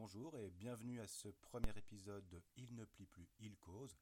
[0.00, 3.98] bonjour et bienvenue à ce premier épisode de Il ne plie plus, il cause.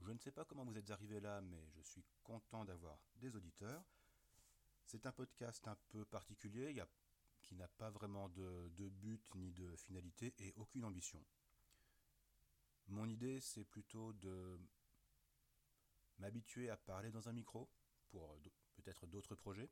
[0.00, 3.36] Je ne sais pas comment vous êtes arrivé là, mais je suis content d'avoir des
[3.36, 3.84] auditeurs.
[4.86, 6.74] C'est un podcast un peu particulier,
[7.42, 11.22] qui n'a pas vraiment de, de but ni de finalité et aucune ambition.
[12.88, 14.58] Mon idée, c'est plutôt de
[16.18, 17.68] m'habituer à parler dans un micro
[18.08, 18.38] pour
[18.76, 19.68] peut-être d'autres projets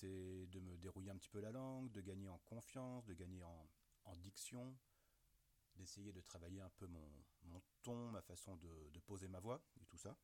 [0.00, 3.42] c'est de me dérouiller un petit peu la langue, de gagner en confiance, de gagner
[3.42, 3.68] en,
[4.16, 4.76] diction,
[5.76, 9.98] d'essayer de travailler un peu mon, ton, ma façon de, poser ma voix et tout
[9.98, 10.16] ça.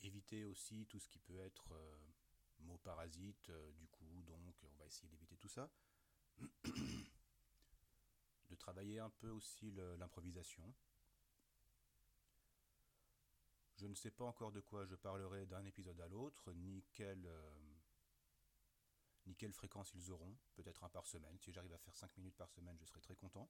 [0.00, 1.98] Éviter aussi tout ce qui peut être euh,
[2.60, 5.70] mots parasites, euh, du coup, donc on va essayer d'éviter tout ça.
[6.64, 10.74] de travailler un peu aussi l'improvisation.
[13.76, 17.26] Je ne sais pas encore de quoi je parlerai d'un épisode à l'autre, ni quelle,
[17.26, 17.71] euh,
[19.26, 21.38] ni quelle fréquence ils auront, peut-être un par semaine.
[21.38, 23.48] Si j'arrive à faire 5 minutes par semaine, je serai très content.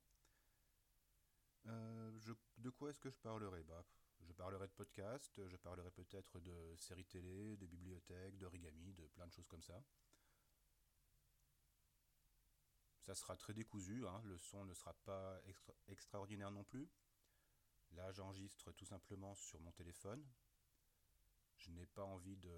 [1.67, 2.11] Euh,
[2.59, 3.63] de quoi est-ce que je parlerai?
[3.65, 3.85] Bah,
[4.21, 9.27] Je parlerai de podcasts, je parlerai peut-être de séries télé, de bibliothèques, d'origami, de plein
[9.27, 9.83] de choses comme ça.
[13.03, 14.21] Ça sera très décousu, hein.
[14.25, 15.41] le son ne sera pas
[15.89, 16.89] extraordinaire non plus.
[17.93, 20.25] Là, j'enregistre tout simplement sur mon téléphone.
[21.63, 22.51] Je n'ai pas envie de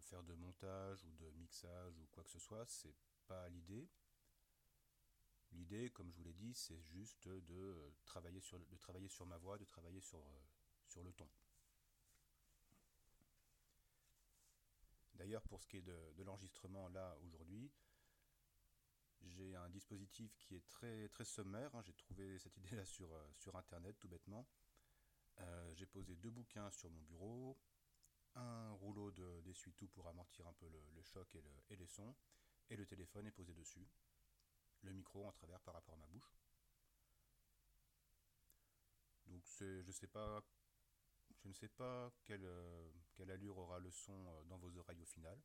[0.00, 2.94] faire de montage ou de mixage ou quoi que ce soit, c'est
[3.26, 3.88] pas l'idée.
[5.52, 9.38] L'idée, comme je vous l'ai dit, c'est juste de travailler, sur, de travailler sur ma
[9.38, 10.40] voix, de travailler sur, euh,
[10.86, 11.28] sur le ton.
[15.14, 17.70] D'ailleurs, pour ce qui est de, l'enregistrement là aujourd'hui,
[19.22, 21.74] j'ai un dispositif qui est très, très sommaire.
[21.74, 21.82] Hein.
[21.82, 24.46] J'ai trouvé cette idée là sur, euh, sur internet tout bêtement.
[25.38, 27.58] Euh, j'ai posé deux bouquins sur mon bureau,
[28.34, 29.10] un rouleau
[29.42, 32.14] d'essuie-tout pour amortir un peu le, choc et, le, et, les sons,
[32.68, 33.86] et le téléphone est posé dessus,
[34.82, 36.36] le micro en travers par rapport à ma bouche.
[39.26, 40.42] Donc je sais pas,
[41.42, 45.02] je ne sais pas quelle, euh, quelle, allure aura le son euh, dans vos oreilles
[45.02, 45.40] au final.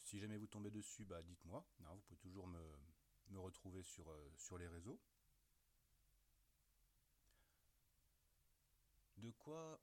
[0.00, 1.64] Si jamais vous tombez dessus, bah dites-moi.
[1.78, 2.62] Vous pouvez toujours me,
[3.28, 5.00] me retrouver sur, sur les réseaux.
[9.16, 9.80] De quoi,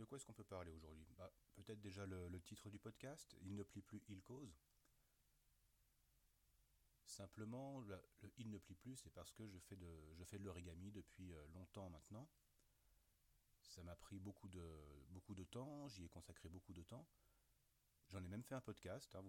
[0.00, 1.06] de quoi est-ce qu'on peut parler aujourd'hui?
[1.16, 4.58] Bah, Peut-être déjà le, titre du podcast, Il ne plie plus, il cause.
[7.04, 8.02] Simplement, le,
[8.38, 11.90] Il ne plie plus, c'est parce que je fais de, de l'origami depuis euh, longtemps
[11.90, 12.26] maintenant.
[13.62, 17.06] Ça m'a pris beaucoup de, beaucoup de temps, j'y ai consacré beaucoup de temps.
[18.08, 19.14] J'en ai même fait un podcast.
[19.14, 19.24] Hein,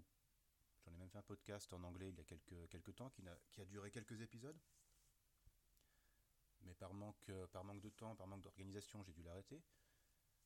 [0.86, 3.28] J'en ai même fait un podcast en anglais il y a quelques, quelques temps qui
[3.28, 4.60] a, qui a duré quelques épisodes
[6.64, 9.62] mais par manque, par manque de temps, par manque d'organisation, j'ai dû l'arrêter.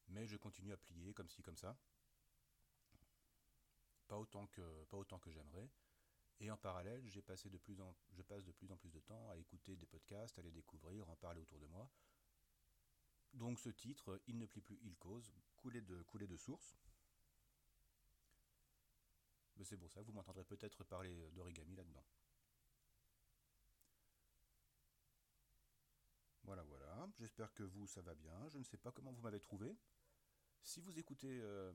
[0.07, 1.77] Mais je continue à plier comme ci, comme ça.
[4.07, 5.69] Pas autant que, j'aimerais.
[6.39, 8.99] Et en parallèle, j'ai passé de plus en, je passe de plus en plus de
[8.99, 11.89] temps à écouter des podcasts, à les découvrir, en parler autour de moi.
[13.33, 16.77] Donc ce titre, Il ne plie plus, il cause, couler de, couler de source.
[19.57, 22.05] Mais c'est pour ça, vous m'entendrez peut-être parler d'origami là-dedans.
[27.17, 28.49] J'espère que vous, ça va bien.
[28.49, 29.77] Je ne sais pas comment vous m'avez trouvé.
[30.61, 31.71] Si vous écoutez, euh,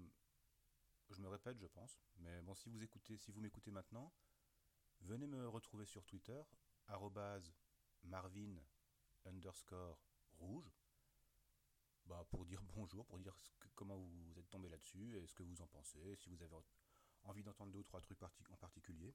[1.11, 4.13] je me répète, je pense, mais bon, si vous écoutez, si vous m'écoutez maintenant,
[5.01, 6.43] venez me retrouver sur Twitter,
[8.05, 8.57] Marvin
[9.25, 9.99] underscore
[10.39, 10.71] rouge,
[12.05, 13.37] bah, pour dire bonjour, pour dire
[13.75, 16.57] comment vous êtes tombé là-dessus et ce que vous en pensez, si vous avez
[17.23, 19.15] envie d'entendre deux ou trois trucs en particulier.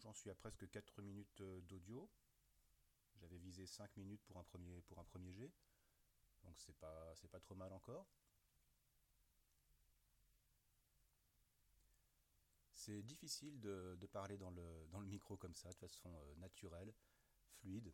[0.00, 2.10] J'en suis à presque 4 minutes euh, d'audio.
[3.16, 5.52] J'avais visé 5 minutes pour un premier, pour un premier jet.
[6.44, 8.06] Donc c'est pas, c'est pas trop mal encore.
[12.72, 16.94] C'est difficile de, parler dans le, dans le micro comme ça, de façon euh, naturelle,
[17.58, 17.92] fluide.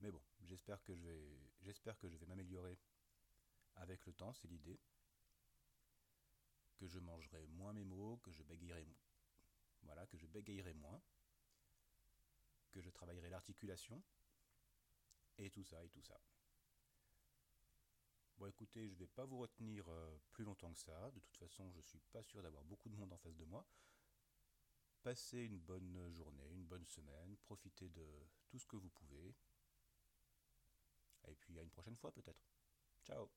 [0.00, 2.78] Mais bon, j'espère que je vais, j'espère que je vais m'améliorer
[3.76, 4.78] avec le temps, c'est l'idée.
[6.76, 8.86] Que je mangerai moins mes mots, que je bégayerai
[10.28, 11.00] bégayerai moins,
[12.70, 14.02] que je travaillerai l'articulation,
[15.38, 16.20] et tout ça, et tout ça.
[18.38, 21.36] Bon écoutez, je ne vais pas vous retenir euh, plus longtemps que ça, de toute
[21.36, 23.66] façon je ne suis pas sûr d'avoir beaucoup de monde en face de moi.
[25.02, 28.06] Passez une bonne journée, une bonne semaine, profitez de
[28.48, 29.34] tout ce que vous pouvez.
[31.26, 32.46] Et puis à une prochaine fois peut-être.
[33.04, 33.28] Ciao